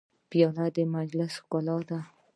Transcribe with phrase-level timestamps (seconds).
[0.29, 1.99] پیاله د مجلس ښکلا ده.